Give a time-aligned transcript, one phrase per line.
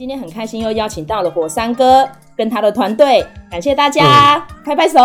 [0.00, 4.98] 今天很开心又邀请到了火山哥跟他的团队，感谢大家，嗯、拍拍手。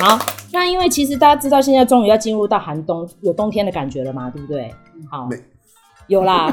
[0.00, 0.18] 好，
[0.50, 4.74] 那因为其实大家知道现在终于要进入到寒冬，有冬天的感觉了嘛，对不对？
[5.08, 5.28] 好。
[6.08, 6.52] 有啦，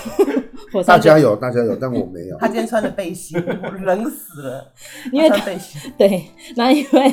[0.82, 2.36] 大家有，大家有，但我没有。
[2.40, 4.72] 他今天穿的背心，我冷死了。
[5.12, 6.24] 因为背心，对，
[6.56, 7.12] 那因为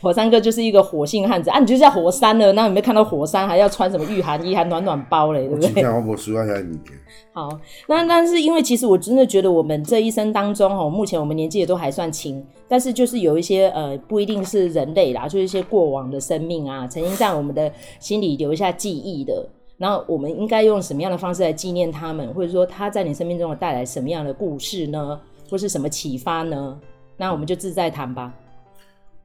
[0.00, 5.66] 火山哥就是一个火性汉子啊，你就叫火山了，那你没看到火山还要穿什么御寒衣，还暖暖包嘞，对不对？
[5.66, 6.78] 今天我喜欢下你。
[7.32, 7.48] 好，
[7.88, 19.48] 那但是因为其实我真的觉得我们这一生当中哦，目前我们年纪也都还算轻，但是就是有一些呃，不一定是人类啦，就是一些过往的生命啊，曾经在我们的心里留下记忆的。
[19.84, 25.20] 那我们应该用什么样的方式来纪念他们，或者说他在你生命中会带来什么样的故事呢，
[25.50, 26.80] 或是什么启发呢？
[27.18, 28.32] 那我们就自在谈吧。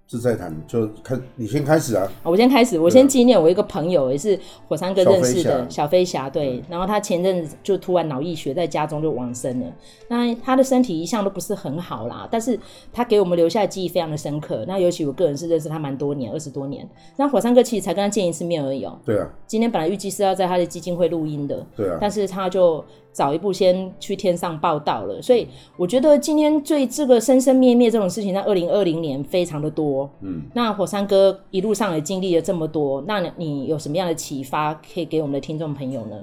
[0.10, 2.12] 自在谈就开，你先开始啊！
[2.24, 6.28] 我先开始，我先纪念我一个朋友，也是火山哥认识的小飞侠。
[6.28, 9.68] 对，然后他前阵子就突然脑溢血，在家中就往生了。
[10.08, 12.60] 那他的身体一向都不是很好啦，但是
[12.92, 14.66] 他给我们留下的记忆非常的深刻。
[14.68, 16.90] 那尤其我个人是认识他蛮多年，二十多年。
[17.16, 19.00] 那火山哥其实才跟他见一次面而已哦、喔。
[19.06, 19.30] 对啊。
[19.46, 21.64] 今天本来预计是要在他的基金会录音的。
[21.78, 22.00] 对啊。
[22.02, 22.84] 但是他就。
[23.12, 29.99] 早一步先去天上报道了，所以我觉得今天最这个生生灭灭这种事情，在二零二零年非常的多。
[30.22, 36.16] 嗯，那火山哥一路上也经历了这么多，那你有什么样的启发可以给我们的听众朋友呢？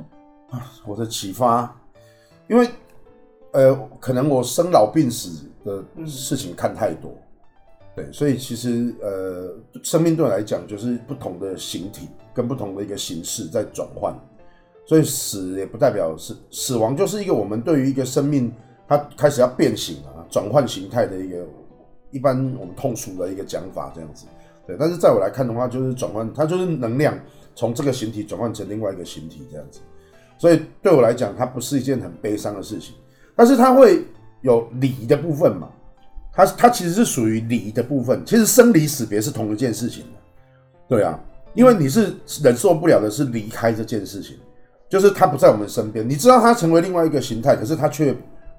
[0.50, 1.76] 啊，我的启发，
[2.48, 2.68] 因为
[3.52, 14.14] 呃，可能我生老病死的事情看太多，嗯、对，所以其实呃，生命对我来讲就是不同的形体跟不同的一个形式在转换。
[14.88, 18.52] 所以死也不代表是死亡，就是一个我们对于一个生命
[18.86, 21.44] 它开始要变形啊、转换形态的一个
[22.16, 24.26] 一般我们通俗的一个讲法这样子。
[24.66, 27.16] 对，但是在我来看的话，就是转换，它就是能量
[27.54, 29.80] 从这个形体转换成另外一个形体这样子。
[30.38, 32.94] 所以对我来讲，它不是一件很悲伤的事情，
[33.36, 34.02] 但是它会
[34.40, 35.68] 有离的部分嘛。
[36.32, 40.18] 它它其实是属于离的部分，其实生离死别是同一件事情的。
[40.88, 41.18] 对啊，
[41.54, 44.36] 因为你是忍受不了的是离开这件事情。
[44.88, 48.14] 就是他不在我们身边，你知道他成为另外一个形态，可是他却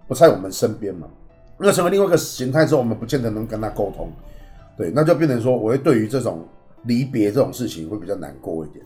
[0.09, 1.07] 不在我们身边嘛？
[1.59, 4.11] 那成为另外一个形态之后，我们不见得能跟他沟通，
[4.77, 6.45] 对，那就变成说，我会对于这种
[6.83, 8.85] 离别这种事情会比较难过一点。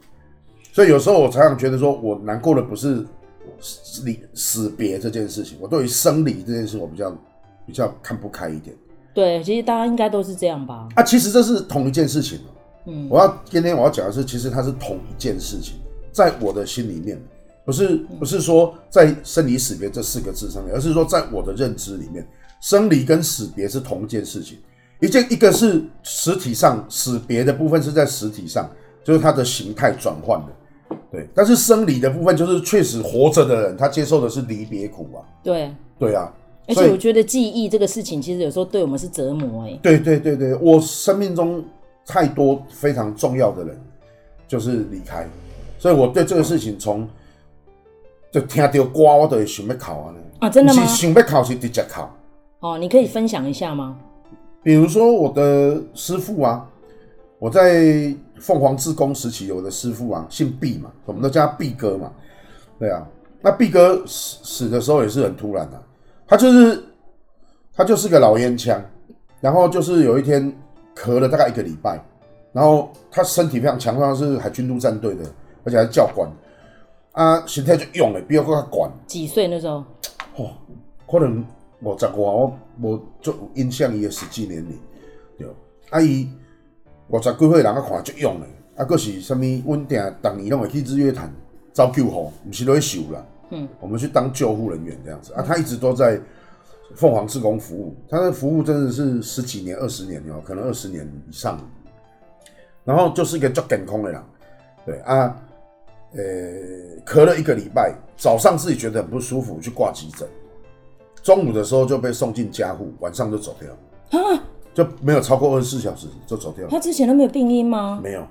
[0.72, 3.06] 所以有时候我常常觉得说，我难过的不是
[4.06, 7.12] 离死别这件事情，我对于生离这件事，我比较
[7.66, 8.76] 比较看不开一点。
[9.14, 10.88] 对，其实大家应该都是这样吧？
[10.96, 12.40] 啊，其实这是同一件事情。
[12.86, 15.76] 嗯，我要今天我要讲的是，其实它是同一件事情。
[16.12, 17.22] 在我的心里面，
[17.64, 22.26] 不是不是说在生离死别这四个字上面，而是说在我的认知里面，
[22.62, 24.58] 生离跟死别是同一件事情。
[25.02, 28.70] 一件一个是实体上死别的部分是在实体上，
[29.04, 31.28] 就是它的形态转换的，对。
[31.34, 35.26] 但是生离的部分就是确实活着的人，他接受的是离别苦啊。
[35.42, 36.32] 对对啊，
[36.68, 39.80] 而且我觉得记忆这个事情，其实有时候对我们是折磨哎。
[39.82, 41.66] 对对对对，我生命中
[42.06, 43.76] 太多非常重要的人
[44.48, 45.28] 就是离开。
[45.80, 47.10] 所以我对这个事情从
[48.32, 50.14] 就听到歌，我都会想要哭啊！
[50.42, 50.86] 啊，真的吗？
[50.86, 52.02] 是想要哭是直接哭。
[52.62, 53.98] 哦，你可以分享一下吗？
[54.64, 56.68] 比如说我的师傅啊，
[57.38, 62.12] 我在凤凰自工时期有的师傅啊，姓毕嘛，我们都叫他毕哥嘛。
[62.80, 63.06] 对啊，
[63.42, 65.84] 那毕哥死死的时候也是很突然的，
[66.26, 66.84] 他就是
[67.74, 68.82] 他就是个老烟枪，
[69.40, 70.52] 然后就是有一天
[70.96, 72.04] 咳了大概一个礼拜，
[72.54, 75.24] 然后他身体非常强壮，是海军陆战队的。
[75.64, 76.28] 而且还是教官
[77.12, 78.90] 啊，身体就用了，比我更加管。
[79.06, 79.84] 几岁那时候？
[80.38, 80.50] 哦，
[81.08, 81.46] 可能
[81.82, 84.80] 五十外，我无足印象伊个实际年龄。
[85.38, 85.48] 对，
[85.90, 86.30] 啊伊
[87.10, 88.48] 五十几岁人啊，看就勇了。
[88.76, 89.40] 啊，佫是啥物？
[89.40, 91.34] 阮定逐年拢会去日月潭
[91.74, 93.26] 招救护，毋是落去修啦。
[93.50, 95.42] 嗯，我们去当救护人员这样子啊。
[95.42, 96.20] 他一直都在
[96.96, 101.60] 凤凰志工服务，他的服务真的是十几年、二十年哦，可能二十年以上。
[102.84, 104.22] 然后就是一个足健康的人，
[104.86, 105.36] 对啊。
[106.14, 106.22] 呃，
[107.06, 110.28] 咳了一个礼拜，早上自己觉得很不舒服，去挂急诊，
[111.22, 116.68] 中午的时候就被送进加护，晚上就走掉，啊，就没有超过二十四小时就走掉。
[116.68, 118.00] 他之前都没有病因吗？
[118.04, 118.26] 没有。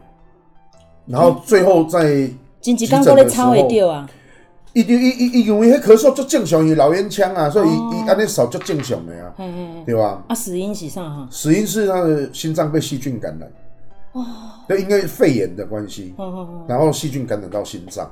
[1.06, 2.28] 然后最后在
[2.60, 3.56] 急诊的时候，
[4.72, 9.34] 一丢一一一因为咳嗽就正常，伊老烟枪啊，所以一按那手就正常的呀，
[9.84, 10.22] 对吧？
[10.28, 11.26] 啊，死因是啥哈？
[11.30, 13.50] 死因是他的心脏被细菌感染。
[14.12, 14.24] 哦，
[14.68, 16.14] 这应该是肺炎的关系，
[16.68, 18.08] 然后细菌感染到心脏，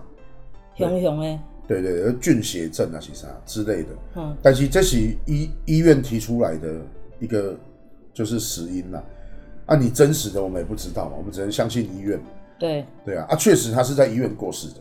[0.76, 1.38] 熊熊诶，
[1.69, 3.88] 对对对，菌血症啊，是啥之类的。
[4.17, 6.81] 嗯，但是这是医医院提出来的
[7.20, 7.55] 一个
[8.15, 9.05] 就是死因啦，
[9.67, 12.19] 啊，你真实的我们也不知道嘛，我们只能相信医院。
[12.59, 14.81] 对对啊，啊，确实他是在医院过世的。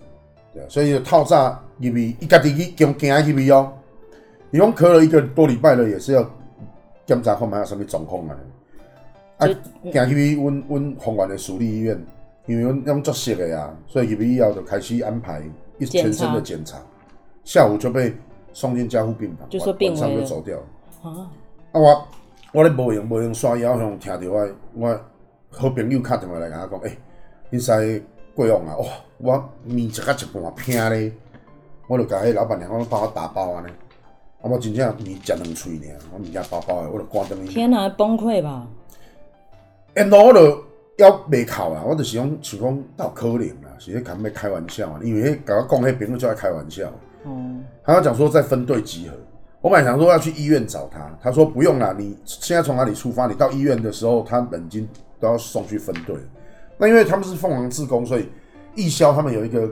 [0.53, 3.73] 对啊，所以套炸入去，伊家己去强行入去哦。
[4.51, 6.23] 伊讲咳了一个多礼拜了，也是要
[7.05, 8.37] 检查看卖有啥物状况啊。
[9.39, 9.47] 啊，
[9.93, 12.01] 行去阮阮丰原的私立医院，
[12.45, 15.43] 因为阮拢足熟的啊，所以入去以后就开始安排
[15.77, 16.77] 一全身的检查。
[17.43, 18.13] 下午就被
[18.53, 20.63] 送进加护病房，就说病晚上就走掉了。
[21.03, 21.31] 啊，
[21.71, 22.07] 啊我
[22.53, 25.01] 我咧无用无用刷药，向听到我我
[25.49, 26.97] 好朋友敲电话来甲我讲，诶、欸，
[27.49, 28.03] 你使
[28.35, 28.75] 过用啊？
[28.77, 28.87] 哇，
[29.19, 31.11] 我面食甲一半偏咧，
[31.87, 33.69] 我就甲迄老板娘讲帮我打包安尼。
[33.69, 37.53] 啊，我真正面食两喙尔，我面食包包的，我就关灯去。
[37.53, 38.67] 天哪，崩溃吧！
[39.93, 40.63] 然后我就
[40.97, 46.91] 要袂哭啊，我就是讲想讲，倒可能啦，是咧讲要开玩笑啊，因为迄甲我讲迄朋友就爱开玩笑。
[47.23, 49.15] 哦，他要讲说在分队集合，
[49.61, 53.27] 我本来想说要去医院找他，他说不用啦，你现在从哪里出发？
[53.27, 54.87] 你到医院的时候，他人已经
[55.19, 56.15] 都要送去分队。
[56.77, 58.29] 那因为他们是凤凰自工，所以
[58.75, 59.69] 义消他们有一个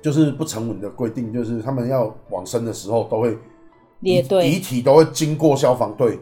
[0.00, 3.36] 就是不成文的规定，就是他们要往生的时候都会
[4.00, 6.18] 列队，遗体都会经过消防队，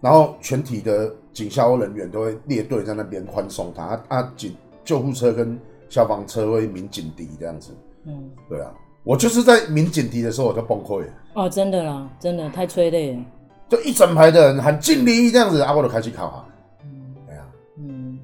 [0.00, 4.32] 然后全体的警消人员都会列队在那边欢送他啊啊！
[4.36, 5.58] 警救护车跟
[5.88, 7.72] 消防车会鸣警笛这样子，
[8.04, 8.72] 嗯，对啊。
[9.04, 11.06] 我就是在鸣警笛的时候我就崩溃了。
[11.34, 13.24] 哦，真的啦，真的太催泪了。
[13.68, 16.46] 就一整排的人喊敬礼这样子，阿、啊、我就开始考啊。
[16.82, 17.46] 嗯，对啊。
[17.78, 18.18] 嗯，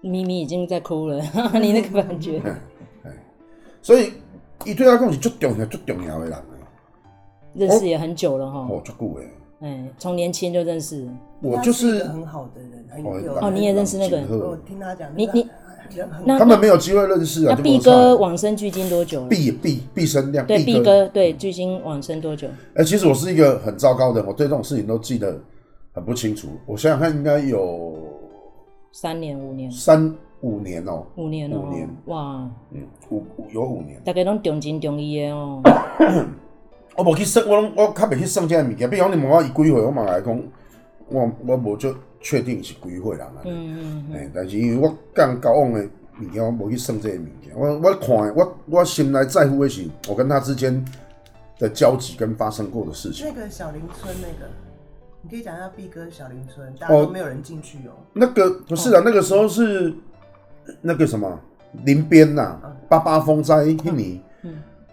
[0.00, 1.22] 咪咪已经在哭了，
[1.60, 2.42] 你那个感觉。
[3.82, 4.14] 所以，
[4.64, 6.38] 伊对我讲是最重要、最重要的人。
[7.54, 8.66] 认识也很久了哈。
[8.68, 9.30] 哦，足久诶。
[9.60, 11.06] 哎，从年轻就认识。
[11.40, 14.26] 我就是很好的人，很有哦，你也认识那个人。
[14.28, 15.48] 我听他讲，你你。
[16.24, 17.54] 那他们没有机会认识啊。
[17.56, 19.24] 那毕哥往生距今多久？
[19.26, 20.46] 毕毕毕生量。
[20.46, 22.48] 对，毕哥对距今往生多久？
[22.74, 25.40] 哎、欸，其实我是一个很糟糕的人，我对这种事情都记得
[25.92, 26.48] 很不清楚。
[26.66, 27.94] 我想想看，应该有
[28.92, 34.00] 三年、五年、三五年哦、喔，五年哦、喔，五年哇，嗯，五五有五年。
[34.04, 36.24] 大家拢重情重义的哦、喔。
[36.96, 38.88] 我无去算，我我较袂去算这个物件。
[38.88, 40.42] 比如讲你问我伊几岁，我嘛来讲，
[41.08, 41.94] 我我无就
[42.26, 43.40] 确定是几岁人啊。
[43.44, 44.16] 嗯嗯嗯。
[44.16, 45.86] 欸、但是因为我刚交往的。
[46.18, 50.82] 物件我无去算这个物件，我我看我我心内在乎的是我跟他之间
[51.58, 53.26] 的交集跟发生过的事情。
[53.28, 54.50] 那个小林村那个，
[55.20, 57.92] 你可以讲一下毕哥小林村，大家都没有人进去哦。
[58.14, 59.92] 那个不是啊，那个时候是
[60.80, 61.38] 那个什么
[61.84, 62.58] 林边呐，
[62.88, 64.18] 八八风灾那年，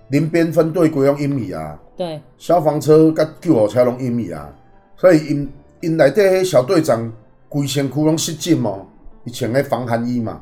[0.10, 4.54] 林边分队归用英米啊，对，消防车甲救护车拢英米啊，
[4.98, 5.50] 所以因
[5.80, 7.10] 因内底迄小队长
[7.54, 8.84] 规身躯拢湿浸哦，
[9.26, 10.42] 伊穿个防寒衣嘛。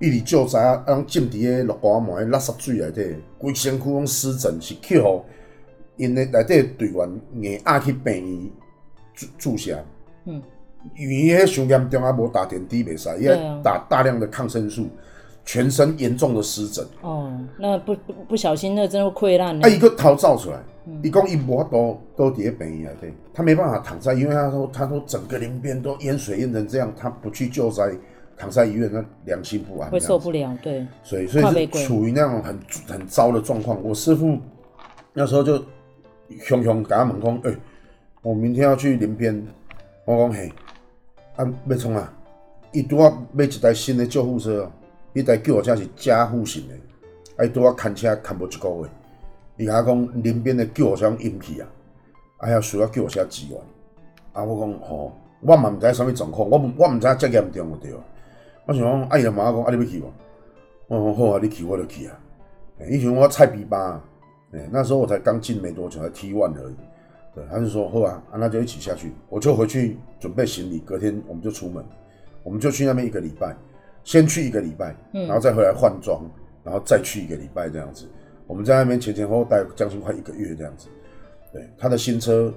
[0.00, 5.24] 伊伫救灾啊，拢，浸伫个落瓜毛、垃圾水内底，规身躯拢湿疹，是去互
[5.96, 8.50] 因个内底队员硬压去病院
[9.14, 9.80] 注注射。
[10.24, 10.42] 嗯，
[10.96, 14.88] 因为伊迄伤严重啊，无打点滴袂使，伊要打大量的抗生素，
[15.44, 16.84] 全身严重的湿疹。
[17.00, 19.62] 哦，那不不不小心，那真的溃烂。
[19.64, 20.58] 啊，一个头照出来，
[21.02, 27.92] 伊讲伊无法度都伫个病院内底，他没办法躺在，因为他说他说整个林边都淹水淹成这样，他不去救灾。
[28.34, 33.80] 躺在医院，那良心不安，会受不了，对，所以所以是处于那种很很糟的状况。
[33.84, 34.36] 我师傅
[35.12, 35.62] 那时候就
[36.40, 37.58] 凶凶甲我问讲，诶、欸，
[38.22, 39.46] 我明天要去林边，
[40.06, 40.52] 我讲嘿，
[41.36, 42.12] 啊，要创啊，
[42.72, 44.68] 伊拄啊买一台新的救护车，
[45.14, 46.74] 伊台救护车是加护型的，
[47.36, 48.88] 啊，伊拄啊牵车牵无一个月，
[49.58, 51.68] 伊甲我讲林边的救护车淹去啊，
[52.38, 53.58] 啊，要需要救护车支援，
[54.32, 57.92] 啊，我讲吼、哦，我嘛毋知啥物状况，我我毋知遮严重个对。
[58.66, 60.12] 我想讲，啊，伊就问我讲，啊、你要去无？
[60.88, 62.18] 我讲好啊，你去我就去啊。
[62.88, 64.02] 以前我菜逼吧，
[64.52, 66.74] 哎，那时候我才刚进没多久，才 T one 而已。
[67.34, 69.12] 对，他就说好啊，那就一起下去。
[69.28, 71.84] 我就回去准备行李，隔天我们就出门，
[72.42, 73.56] 我们就去那边一个礼拜，
[74.04, 76.22] 先去一个礼拜，然后再回来换装，
[76.64, 78.08] 然后再去一个礼拜这样子。
[78.46, 80.88] 我们在那边前前后后待将近快一个月这样子。
[81.52, 82.52] 对，他的新车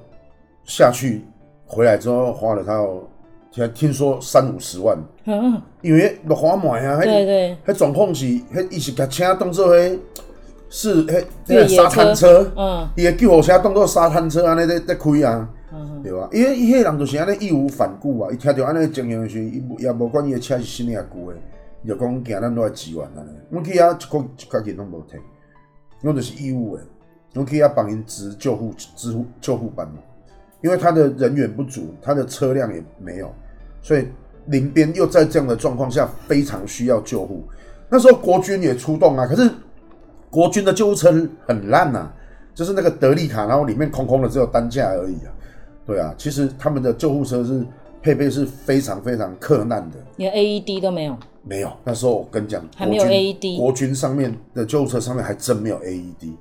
[0.64, 1.24] 下去
[1.66, 3.10] 回来之后花了他有。
[3.52, 9.98] 听听说三五十万，嗯、因为落花霾啊，对对，迄状况是，迄伊是甲车当做迄
[10.70, 15.50] 是迄那个沙滩车，嗯，伊个救护车当做沙滩车安尼在在开啊，
[16.04, 16.30] 对吧？
[16.32, 21.38] 因为伊迄人就是安尼义无反顾啊，伊听到安尼情形时，伊也无管伊个车是新的还旧的，
[21.84, 23.32] 伊就讲行咱都来支援安尼。
[23.50, 25.20] 阮去遐一个一角钱拢无摕，
[26.02, 26.82] 阮就是义务诶，
[27.34, 29.96] 阮去遐帮因支救护支护救护班嘛，
[30.62, 33.34] 因为他的人员不足，他的车辆也没有。
[33.82, 34.08] 所以
[34.48, 37.44] 林边又在这样的状况下非常需要救护，
[37.90, 39.50] 那时候国军也出动啊，可是
[40.30, 41.12] 国军的救护车
[41.46, 42.12] 很烂呐，
[42.54, 45.32] 就是那个德利卡，然后里面空空的，只有担架而已啊。
[45.86, 47.66] 对啊，其实他们的救护车是
[48.02, 56.34] 配备是非常非常克难的，连 AED 都没有，没有，那时候我跟你讲，还没有 AED，国军上面的救护车上面还真没有 AED，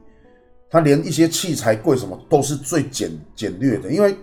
[0.71, 4.15] 它连一些器材柜什么都是最简简略的，因为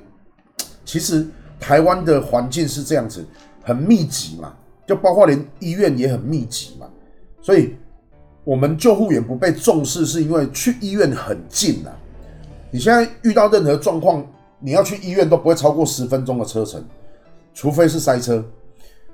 [0.86, 1.26] 其实
[1.60, 3.26] 台湾的环境是这样子，
[3.64, 4.54] 很密集嘛，
[4.88, 6.88] 就包括连医院也很密集嘛，
[7.42, 7.76] 所以
[8.44, 11.94] 我们救护员不被重视，是因为去医院很近啊。
[12.72, 14.26] 你现在遇到任何状况，
[14.62, 16.82] 你要去医院都不会超过十分钟的车程，
[17.54, 18.44] 除非是塞车。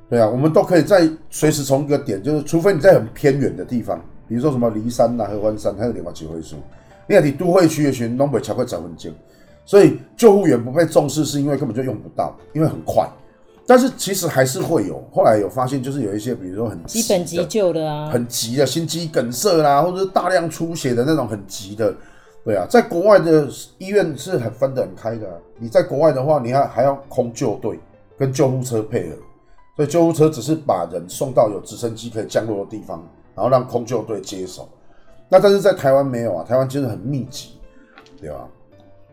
[0.10, 6.56] 对啊，我们都可以在随时从一个点，就是除非你在很偏远的地方，比如说什么骊山呐、啊、合欢山，还有另外几回数。
[7.08, 9.14] 你看你都会区的群，东北桥会找很近，
[9.66, 13.06] 所以救护员不被重视，是因为根本就用不到，因为很快。
[13.66, 21.94] 但是其实还是会有，后来有发现，就是有一些，比如说很基本急救的啊，很急的心肌梗塞啦，或者是大量出血的那种很急的。
[22.48, 23.46] 对啊，在国外的
[23.78, 27.78] 医院是很分得很开的、你在国外的话，你还还要空救队
[28.18, 29.18] 跟救护车配合。
[29.76, 34.66] 所以救护车只是把人送到有直升机可以降落的地方，然后让空救队接手。
[35.28, 37.60] 那但是在台湾没有啊，台湾其实很密集，
[38.22, 38.48] 对吧？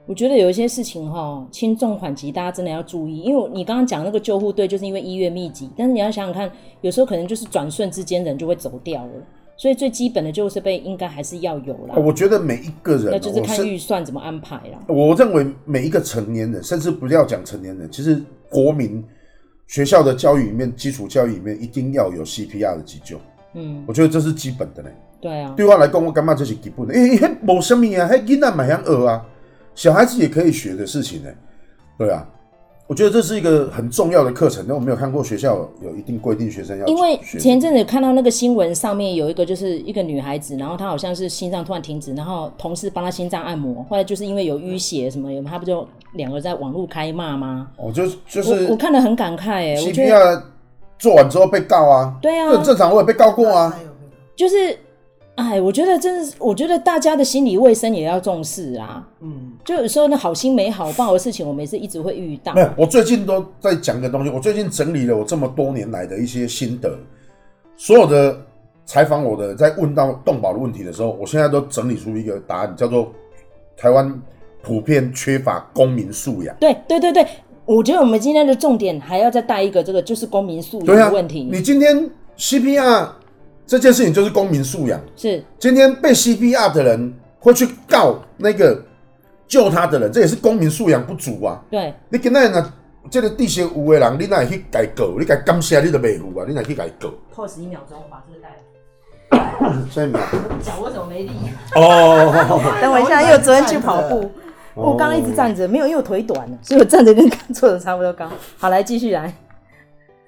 [0.07, 6.49] 我觉得有一些事情哈，轻重缓急大家真的要注意，因为你刚刚讲那个救护队就是因为医院密集，但是你要想想看，
[6.83, 9.13] 有时候可能就是转瞬之间人就会走掉了，
[9.57, 11.95] 所以最基本的救护设备应该还是要有啦。
[11.97, 14.79] 我觉得每一个人，那就是看预算怎么安排啦。
[14.89, 19.05] 我认为每一个成年人，甚至不要讲成年人，其实国民。
[19.67, 23.19] 学校的教育里面，基础教育里面一定要有 CPR 的急救。
[23.55, 24.95] 嗯，我觉得这是基本的嘞。
[25.23, 26.93] 对啊，对我来讲，我干嘛这是基本的。
[26.93, 29.27] 哎、欸，没什么啊，还囡仔蛮想学啊，
[29.75, 31.31] 小孩子也可以学的事情呢。
[31.97, 32.29] 对啊。
[32.87, 36.87] 我觉得这是一个很重要的课程，但我没有看过学校有一定规定学生要。
[36.87, 47.69] 因为前阵子看到那个新闻上面有一个，就是一个女孩子，然后她好像是心脏突然停止，然后同事帮她心脏按摩，后来就是因为有淤血什么，有她不就两个在网络开骂吗？
[47.79, 50.43] 哦，就就是我，我看得很感慨哎，我觉得
[50.99, 53.75] 做完之后被告啊，对啊，正常，我也被告过啊，
[54.37, 54.79] 就是。
[55.37, 59.05] 哎，我觉得真是，我觉得大家的心理卫生也要重视啊。
[59.21, 62.55] 嗯，就有时候那好心没好报的事情，我们也是一直会遇到。
[62.55, 64.31] 没有，我最近都在讲个东西。
[64.31, 66.97] 我最近整理了我这么多年来的一些心得，
[67.77, 68.41] 所有的
[68.87, 73.13] 采访我的，在问到动保的问题的时候，我现在都整理出一个答案，叫做
[73.77, 74.23] 台湾
[74.63, 76.55] 普遍缺乏公民素养。
[76.61, 77.27] 对对对对，
[77.65, 81.41] 我觉得我们今天的重点还要再带一个，这个就是公民素养的问题。
[81.41, 83.09] 啊、你今天 CPR。
[83.67, 85.01] 这件事情就是公民素养。
[85.17, 88.83] 是，今天被 CPR 的人会去告那个
[89.47, 91.63] 救他的人，这也是公民素养不足啊。
[91.71, 92.73] 对，你今天呢，
[93.11, 95.15] 这个地形有的人，你哪会去改告？
[95.19, 96.45] 你改感谢你都没有啊？
[96.47, 98.49] 你哪去改告？pose 一秒钟，我把这个带。
[99.91, 100.21] 下一秒。
[100.63, 101.31] 脚为什么没力？
[101.75, 102.33] 哦。
[102.81, 104.31] 等我一下，因为我昨天去跑步，
[104.75, 108.29] 我刚刚一直站着，没有，因为我腿短了，所以我站着跟刚坐着差不多高。
[108.59, 109.33] 好，来继续来。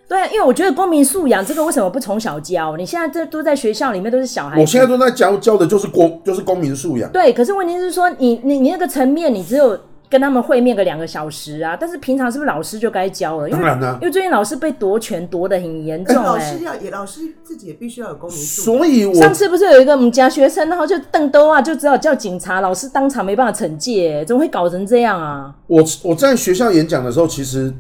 [0.09, 2.77] 对，因为我觉得公民素养这个为什么不从小教？
[2.77, 7.11] 你现在这都在学校里面都是小孩，我现在都在教教的就是公就是公民素养。
[7.11, 9.77] 对，可是问题是说你你你那个层面，你只有
[10.09, 13.51] 跟他们会面个两个小时啊，但是平常是不是老师就该教了？
[13.51, 18.79] 因为当然了，因为最近老师被夺权夺得很严重，欸，老师要也老师自己也必须要有公民素养。
[18.79, 25.53] 所以我上次不是有一个我们家学生，然后就瞪兜啊，就只好叫警察，老师当场没办法惩戒，怎么会搞成这样啊？
[25.67, 27.75] 我我在学校演讲的时候，其实。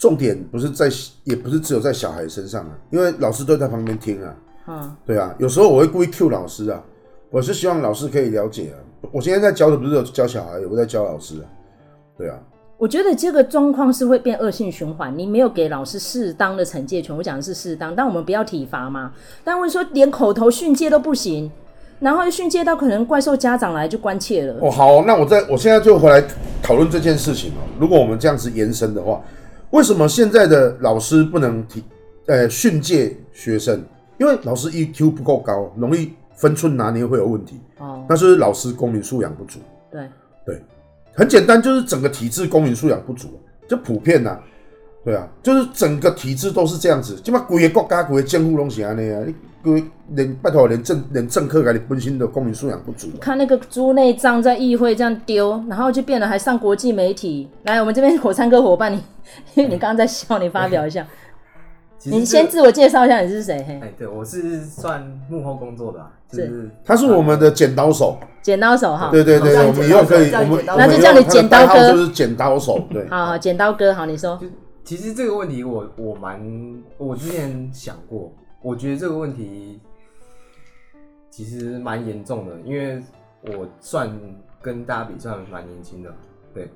[0.00, 0.88] 重点不是在，
[1.24, 4.34] 也不是只有在小孩身上啊，因为老师都在旁边听啊。
[4.66, 6.82] 嗯，对啊，有时候我会故意 cue 老师啊，
[7.28, 8.80] 我是希望老师可以了解啊。
[9.12, 11.44] 我现在在教的不是教小孩，我在教老师啊。
[12.16, 12.38] 对啊，
[12.78, 15.12] 我觉得这个状况是会变恶性循环。
[15.18, 19.12] 你没有给老师适当的惩戒权，我讲的是适当，但我们不要体罚嘛。
[19.44, 21.50] 但我说连口头训诫都不行，
[21.98, 24.56] 然后训诫到可能怪兽家长来就关切了。
[24.62, 26.24] 哦，好，那我在我现在就回来
[26.62, 27.60] 讨论这件事情哦。
[27.78, 29.20] 如果我们这样子延伸的话。
[29.70, 31.84] 为什么现在的老师不能提
[32.26, 33.82] 呃训诫学生？
[34.18, 37.60] 因为老师 EQ 不够高，容易分寸拿捏会有问题。
[37.78, 39.60] 哦，那是老师公民素养不足。
[39.90, 40.08] 对
[40.44, 40.62] 对，
[41.14, 44.44] 很简单，就是整个体制公民素养不足，就普遍呐、啊。
[45.02, 49.20] 对啊，就是整个体制都是这样子，起码规个国家规个政府拢是安尼啊。
[49.26, 53.08] 你各位连拜托连政连政客，给你本身的公民素养不足。
[53.20, 57.48] 看那个猪内脏在议会这样丢，然后就变得还上国际媒体。
[57.64, 59.02] 来，我们这边火山哥伙伴，你
[59.54, 61.06] 因为 你刚刚在笑，你发表一下。
[62.04, 63.62] 你先自我介绍一下，你是谁？
[63.66, 65.98] 嘿，哎，对，我是算幕后工作的，
[66.30, 69.10] 就是他是我们的剪刀手，剪刀手哈。
[69.10, 72.80] 对对对，我们以后可以，我们那就叫你剪刀哥，就是剪刀手。
[72.90, 74.38] 对，好好，剪刀哥，好，你说。
[74.84, 76.40] 其实这个问题我，我我蛮，
[76.98, 78.32] 我之前想过，
[78.62, 79.80] 我觉得这个问题
[81.30, 83.02] 其实蛮严重的，因为
[83.42, 84.10] 我算
[84.60, 86.12] 跟大家比算蛮年轻的，
[86.54, 86.68] 对。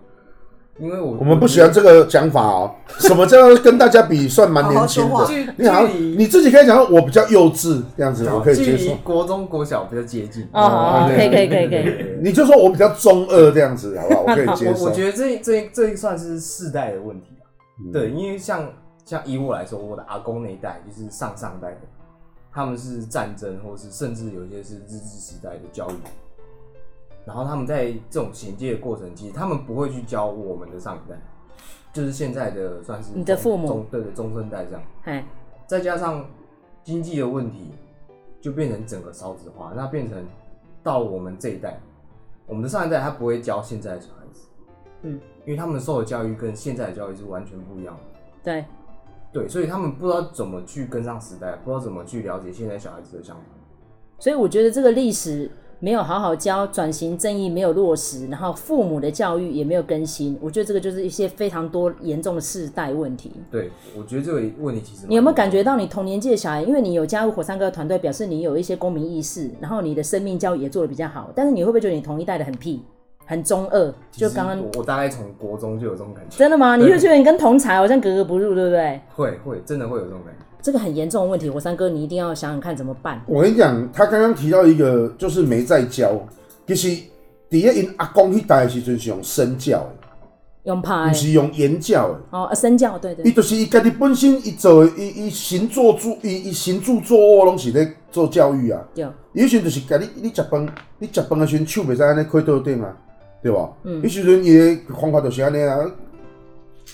[0.80, 2.74] 因为我我们不喜欢这个讲法哦。
[2.98, 5.54] 什么叫跟大家比算蛮年轻好好的？
[5.56, 8.92] 你好，你自己可以讲，我比较幼稚这样子，我可以接受。
[9.04, 12.18] 国中国小比较接近哦，可以可以可以可以。
[12.20, 14.20] 你就说我比较中二这样子，好不好？
[14.22, 14.86] 我可以 接受。
[14.86, 17.33] 我觉得这这这算是世代的问题
[17.78, 17.90] 吧。
[17.92, 18.68] 对，因为像
[19.04, 21.80] 像以我来说，我的阿公那一代就是上上代的，
[22.52, 25.94] 他们是战争，或是甚至有些是日治时代的教育。
[27.26, 31.16] 然后他们在这种衔接的过程，其实他们不会去教我们的上一代，
[31.90, 35.24] 就是现在的算是你的父母中对的中生代这样。
[35.66, 36.28] 再加上
[36.82, 37.70] 经济的问题，
[38.42, 40.22] 就变成整个少子化，那变成
[40.82, 41.80] 到我们这一代，
[42.46, 44.23] 我们的上一代他不会教现在的小孩子，
[45.04, 48.00] 嗯，因为他们受的教育跟现在的教育是完全不一样的。
[48.42, 48.64] 对，
[49.32, 53.42] 对，所以他们不知道怎么去跟上时代，不知道怎么去了解现在小孩子的想法。
[54.18, 55.50] 所以我觉得这个历史。
[55.80, 63.32] 没有好好教，转型正义没有落实，然后父母的教育也没有更新，我觉得这个就是一些非常多严重的世代问题。
[63.50, 72.82] 对，我觉得这个问题其实你有没有感觉到你同年纪的小孩，因为你有加入火山哥的团队，表示你有一些公民意识，然后你的生命教育也做的比较好，但是你会不会觉得你同一代的很屁，
[73.26, 73.94] 很中二？
[74.12, 76.36] 就刚刚我大概从国中就有这种感觉。
[76.36, 76.76] 真的吗？
[76.76, 79.00] 你就觉得你跟同才好像格格不入，对不对？
[79.14, 80.44] 会会，真的会有这种感觉。
[80.62, 83.22] 这个很严重的问题，我三哥你一定要想想看怎么办。
[83.26, 86.12] 我跟你讲，他刚刚提到一个，就是没在教。
[86.66, 87.02] 其实，
[87.50, 89.96] 第一因阿公迄代的时阵是用身教的，
[90.62, 92.20] 用拍，不是用言教的。
[92.30, 93.24] 哦，身教，对对。
[93.26, 98.82] 伊就是伊家己本身伊做，伊伊行做主，伊伊行住坐卧拢是咧做教育啊。
[98.94, 99.06] 对。
[99.34, 100.66] 伊迄时阵就是家己，你食饭，
[100.98, 102.96] 你食饭的时阵手袂使安尼开桌顶啊，
[103.44, 103.70] 对吧？
[103.82, 104.02] 嗯。
[104.02, 105.78] 迄时阵伊的方法就是安尼啊，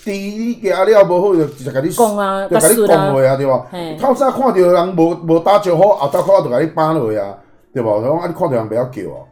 [0.03, 3.67] 第一家了无好就直接甲你讲啊，就甲你讲话啊，对吧？
[3.97, 7.37] 透早看到人无无打招呼，后头看就甲你扒落啊，
[7.73, 7.91] 对吧？
[8.01, 9.23] 然后啊，你看到人不要叫啊。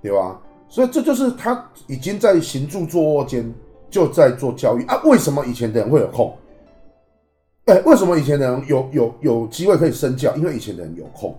[0.00, 0.40] 对吧？
[0.68, 3.52] 所以这就是他已经在行住坐卧间
[3.90, 5.00] 就在做教育啊。
[5.04, 6.32] 为什么以前的人会有空？
[7.66, 10.32] 哎，为什么以前的人有有有机会可以身教？
[10.36, 11.36] 因为以前的人有空。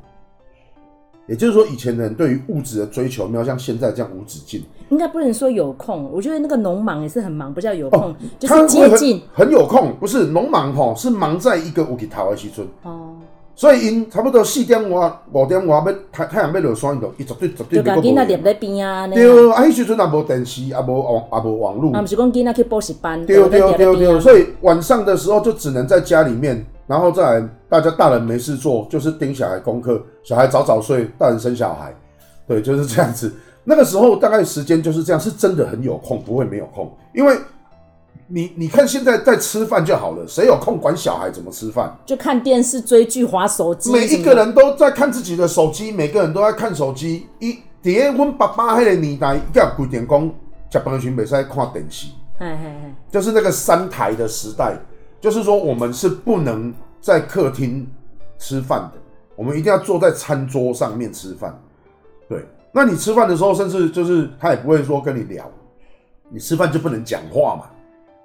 [1.32, 4.62] 也就是说，以前的人对于物质的追求没有像现在这样无止境。
[4.90, 9.96] 应该不能说有空，我觉得那个农忙也是很忙，不叫有空，哦、就是接近很，很有空。
[9.98, 12.68] 不是农忙吼，是忙在一个有日头的时阵。
[12.84, 13.16] 哦。
[13.56, 17.82] 所以因差不多四点外五点外要太太阳要落山，伊就伊绝对绝对。
[17.82, 21.94] 就囡仔踮在边啊，对，啊，迄时阵也无电视，也无网，也无网络。
[21.94, 23.26] 啊，毋是讲囡仔去补习班。
[23.26, 31.96] 对对对对，所以晚上的时候就只能在家里面，然后再来大家大人没事做，就是盯小孩功课，小孩早早睡，大人生小孩，
[32.46, 33.34] 对，就是这样子。
[33.64, 37.38] 那个时候大概时间就是这样，是真的很有空，不会没有空，因为。
[38.34, 41.94] 你你看现在在吃饭就好了，谁有空管小孩怎么吃饭？
[42.06, 43.92] 就看电视、追剧、滑手机。
[43.92, 47.28] 每一个人都在看自己的手机，每个人都在看手机。
[47.40, 50.32] 一，第一，阮爸爸迄个年代，伊有规定讲，
[50.72, 52.08] 食饭时袂使看电视。
[52.40, 54.78] 嘿嘿嘿，就是那个三台的时代，
[55.22, 57.88] 就是说我们是不能在客厅
[58.38, 59.00] 吃饭的，
[59.36, 61.58] 我们一定要坐在餐桌上面吃饭。
[62.28, 65.50] 对，那你吃饭的时候，甚至就是他也不会说跟你聊，
[66.30, 67.66] 你吃饭就不能讲话嘛。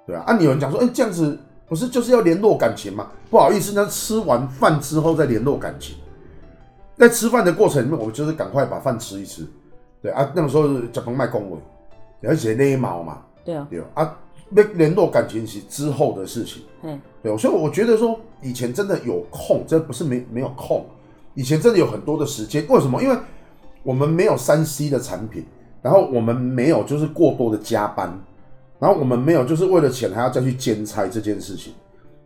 [0.07, 3.07] 对啊，啊，你有人讲说，哎、欸，这样子不是就是要联络感情吗？
[3.29, 5.95] 不好意思，那吃完饭之后再联络感情。
[6.95, 9.45] 在吃饭的过程里面，我们就是赶快把饭吃一吃。
[10.01, 11.59] 对啊，那个时候是讲卖恭维，
[12.29, 13.21] 而且勒毛嘛。
[13.45, 14.17] 对啊，对啊，
[14.51, 16.63] 要联络感情是之后的事情。
[16.83, 20.85] 嗯，对，所以我觉得说，以前真的有空，这不是没没有空，
[21.33, 22.65] 以前真的有很多的时间。
[22.69, 23.01] 为什么？
[23.01, 23.17] 因为
[23.83, 25.43] 我们没有三 C 的产品，
[25.81, 28.17] 然后我们没有就是过多的加班。
[28.79, 31.73] 然后我们没有，就是为了钱还要再去兼差这件事情。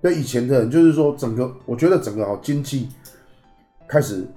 [0.02, 2.90] 对以前的人，就是说整个，我觉得整个经济
[3.88, 4.28] 开始，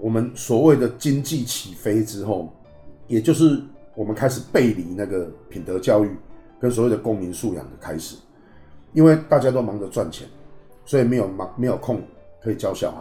[0.00, 2.52] 我们所谓的经济起飞之后，
[3.06, 3.62] 也就是
[3.94, 6.10] 我们开始背离那个品德教育
[6.60, 8.16] 跟所谓的公民素养的开始，
[8.92, 10.26] 因为大家都忙着赚钱，
[10.84, 12.00] 所以没有忙没有空
[12.42, 12.98] 可以教小孩。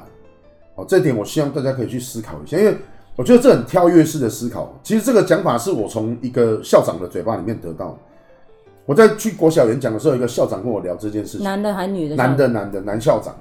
[0.76, 2.78] 好，这点我希望大家可以去思考一下，因为
[3.16, 4.74] 我觉得这很跳跃式的思考。
[4.82, 7.98] 其实这个讲法是我从一个校长的嘴巴里面得到的。
[8.86, 11.44] 我在去国小演讲的时候，一个校长跟我聊这件事情。
[11.44, 12.16] 男的还女的？
[12.16, 13.36] 男的，男的，男校长。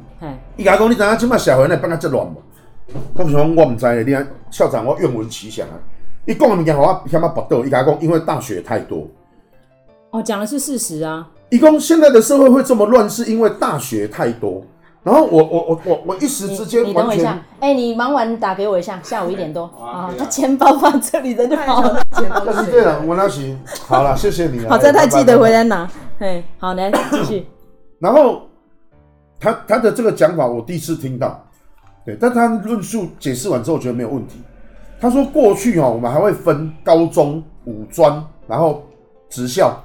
[0.57, 2.43] 伊甲我讲，你知影今麦社会内变甲这乱无？
[3.15, 5.79] 我想我唔知咧，你看校长我愿闻其详啊。
[6.27, 9.09] 伊讲的物件我嫌啊不斗，伊甲我讲，因为大学太多。
[10.11, 11.29] 哦，讲的是事实啊。
[11.51, 14.63] 一共现在的社会会这么乱，是因为大学太多。
[15.03, 20.13] 然后我我我我我一时之间，你等我一下，哎，你忙完打给我一下，下午一点多 啊。
[20.19, 22.03] 他钱包放这里，人就好了。
[22.13, 24.69] 但是这样，我那行好了，谢谢你啊。
[24.71, 25.89] 好在他记得回来拿。
[26.19, 27.47] 嘿，好，来 继续。
[27.99, 28.43] 然后
[29.41, 31.43] 他他的这个讲法，我第一次听到，
[32.05, 34.43] 对，但他论述解释完之后，我觉得没有问题。
[35.01, 38.83] 他说过去哈，我们还会分高中、五专，然后
[39.31, 39.81] 职校，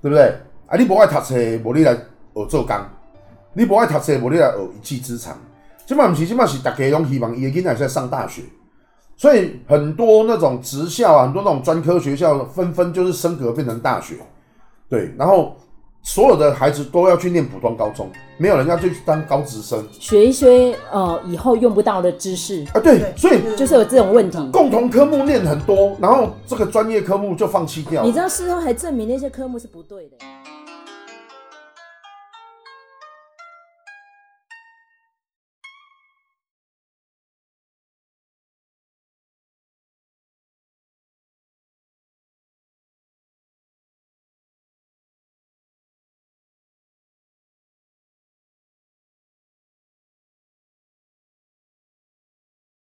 [0.00, 0.34] 对不对？
[0.66, 1.34] 啊，你不爱读册，
[1.64, 2.76] 无你来学做工；
[3.54, 5.36] 你不爱读册，无你来学一技之长。
[5.86, 8.42] 即嘛毋是，即嘛是大家拢希望伊的囡仔在上大学，
[9.16, 14.16] 所以很多那种职校啊，很多那种专科学校，纷纷就是升格变成大学，
[14.88, 15.56] 对，然后。
[16.08, 22.80] 所有的孩子都要去念普通高中，没有人要去当高职生，学一些呃以后用不到的知识啊。
[22.80, 24.38] 对，所以就是有这种问题。
[24.50, 28.02] 共同科目念很多，然后这个专业科目就放弃掉。
[28.02, 30.16] 你知道事后还证明那些科目是不对的。